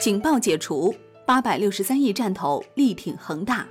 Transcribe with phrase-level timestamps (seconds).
[0.00, 0.94] 警报解除，
[1.26, 3.66] 八百六十三亿战投力挺恒大。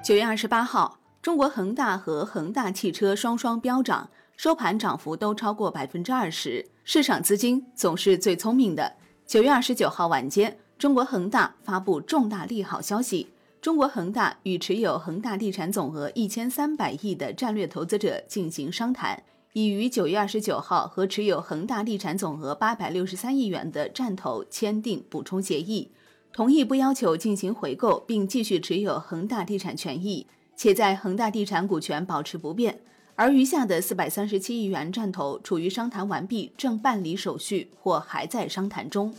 [0.00, 6.64] 九月二十八号，中国恒大和恒大汽车双双飙涨，收盘涨幅都超过百分之二十。
[6.84, 8.94] 市场资金总是最聪明的。
[9.26, 13.26] 九月二十九号晚间，中国恒大发布重大利好消息：
[13.60, 19.20] 中国恒大与持有恒大地产总额一千三百亿的战略投资者进行商谈。
[19.54, 25.90] 已于九月二十九号和持有恒大地产总额八百六十三亿元的战投签订补充协议，
[26.32, 32.80] 同意不要求进行回购，并继续持有恒大地产权益，且在恒大地产股权保持不变。
[33.14, 39.12] 而余下的四百三十七亿元战投处于商谈完毕、正办理手续或还在商谈中。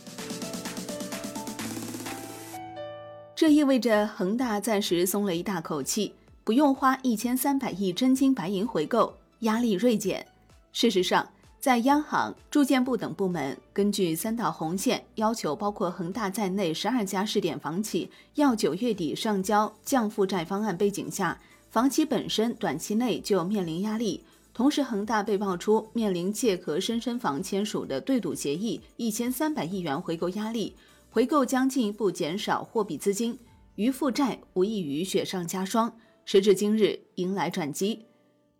[3.36, 6.12] 这意味着恒大暂时松了一大口气，
[6.42, 9.14] 不用花一千三百亿真金白银回购。
[9.44, 10.26] 压力锐减。
[10.72, 11.26] 事实上，
[11.58, 24.22] 在央行、住建部等部门根据三道红线要求，包括恒大在内十二家试点房企要九月底上交降负债方案背景下，房企本身短期内就面临压力。
[24.52, 30.76] 同时，恒大被爆出面临借壳深深房签署的对赌协议一千三百亿元回购压力，
[31.10, 33.38] 回购将进一步减少货币资金，
[33.76, 35.92] 余负债无异于雪上加霜。
[36.24, 38.04] 时至今日，迎来转机。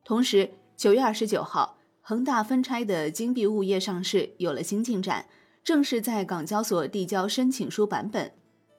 [0.04, 5.24] 同时，九月二十九号，恒大分拆的金碧物业上市有了新进展，
[5.62, 8.32] 正式在港交所递交申请书版本，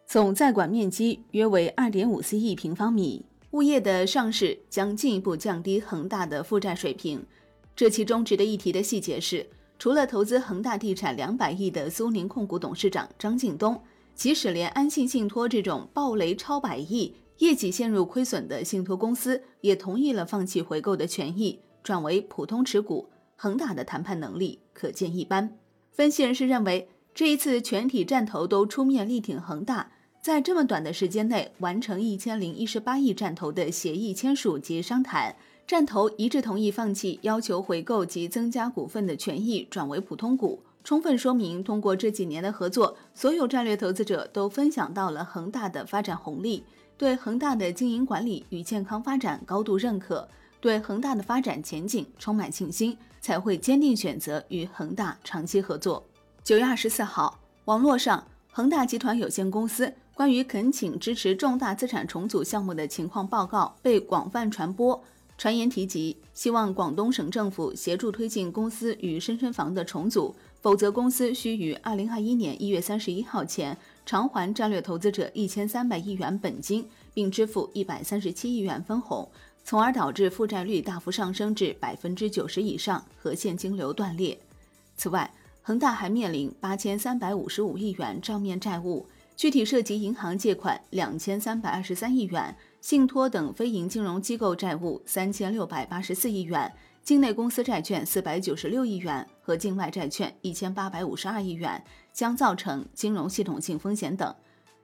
[0.06, 3.26] 总在管面积约为二点五四亿平方米。
[3.52, 7.26] 物业的上市将进一步降低恒大的负债水平。
[7.74, 9.48] 这其中值得一提的细节是，
[9.80, 13.82] 除了投资恒大地产两百亿的苏宁控股董事长张近东，
[14.14, 21.62] 即使连安信信托这种暴雷超百亿、业绩陷入亏损的信托公司，也同意了放弃回购的权益。
[21.86, 25.56] 转为普通持股，恒大的谈判能力可见一斑。
[25.92, 35.36] 分析人士认为，这一次全体战投都出面力挺恒大，在这么短的时间内完成一千零一十八亿战投的协议签署及商谈，
[35.68, 46.64] 战投一致同意放弃要求回购及增加股份的权益，转为普通股，充分说明通过这几年的合作，所有战略投资者都分享到了恒大的发展红利，
[46.98, 50.28] 对恒大的经营管理与健康发展高度认可。
[50.66, 56.04] 对恒大的发展前景充满信心，才会坚定选择与恒大长期合作。
[56.44, 65.00] 九月二十四号，网络上恒大集团有限公司关于恳请支持重大资产重组项目的情况报告被广泛传播，
[65.38, 79.30] 传言提及希望广东省政府协助推进公司与深深房的重组，否则公司需于二零二一年一月三十一号前偿还战略投资者一千三百亿元本金，并支付一百三十七亿元分红。
[79.66, 84.38] 从而导致负债率大幅上升至百分之九十以上和现金流断裂。
[84.96, 85.34] 此外，
[85.64, 96.72] 恒大还面临八千三百五十五亿元账面债务，具体涉及银行借款两千三百二十三亿元，信托等非银金融机构债务三千六百八十四亿元，
[97.04, 101.84] 境内公司债券四百九十六亿元和境外债券一千八百五十二亿元，
[102.14, 104.34] 将造成金融系统性风险等。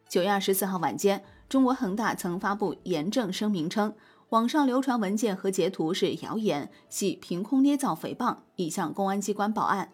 [0.09, 3.93] 九月二十四号晚间，中国恒大曾发布严正声明称。
[4.31, 9.91] 网上流传文件和截图是谣言，系凭空捏造诽谤，已向公安机关报案。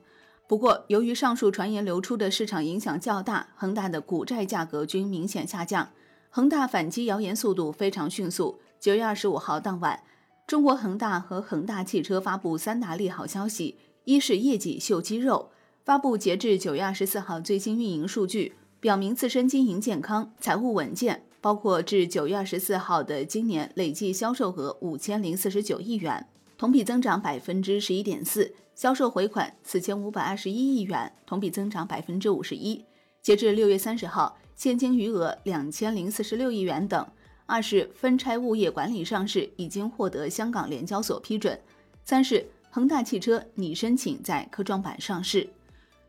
[0.48, 5.90] 不过，由于上述传言流出的市场影响较大，恒大的股债价格均明显下降。
[6.30, 8.59] 恒大反击谣言速度非常迅速。
[8.80, 10.03] 九月二十五号当晚，
[10.46, 15.50] 中国恒大和恒大汽车发布三大利好消息：一是业绩秀肌肉，
[15.84, 21.24] 发布截至九月二十四号最新运营数据，表明自身经营健康，财务稳健。
[21.40, 26.28] 包括至九月二十四号的今年累计销售额五千零四十九亿元，
[26.58, 32.84] 同比增长百分之十一点四；销售回款四千五百二十一亿元，同比增长百分之五十一。
[33.22, 37.06] 截至六月三十号，现金余额两千零四十六亿元等。
[37.46, 41.58] 二是分拆物业管理上市已经获得香港联交所批准。
[42.03, 45.47] 三是恒大汽车拟申请在科创板上市。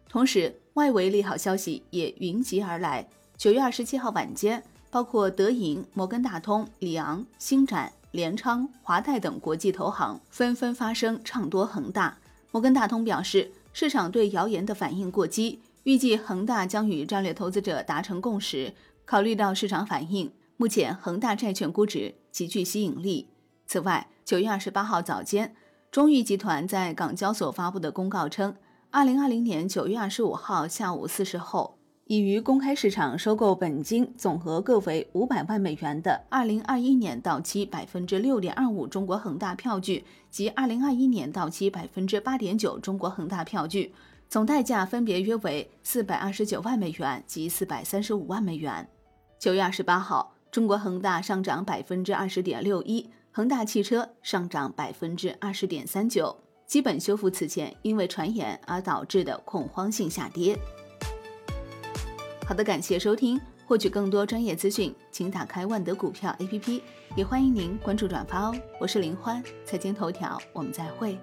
[0.09, 3.09] 同时，外围利好消息也云集而来。
[3.37, 4.63] 九月二十七号晚间。
[4.91, 12.19] 包括德银、摩根大通、里昂、星展、联昌、华泰等国际投行纷纷发声唱多恒大。
[12.51, 18.75] 摩根大通表示，市场对谣言的反应过激，预计恒大将与战略投资者达成共识。
[19.05, 23.29] 考虑到市场反应，目前恒大债券估值极具吸引力。
[23.67, 25.55] 此外，九月二十八号早间，
[25.91, 28.55] 中裕集团在港交所发布的公告称，
[28.91, 31.78] 二零二零年九月二十五号下午四时后。
[32.09, 43.93] 已于公开市场收购本金总和各为五百万美元的二零二一年到期百分之六点二五中国恒大票据及二零二一年到期百分之八点九中国恒大票据，
[44.27, 48.89] 总代价分别约为四百二十九万美元及四百三十五万美元。
[49.39, 56.35] 九月二十八号，中国恒大上涨百分之二十点六一，恒大汽车上涨百分之二十点三九，
[56.67, 60.59] 基本修复此前因为传言而导致的恐慌性下跌。
[62.49, 66.81] 好的，感谢收听，获取更多专业资讯，请打开万德股票 APP，
[67.15, 68.55] 也欢迎您关注转发哦。
[68.81, 71.19] 我是林欢，财经头条，我们再会。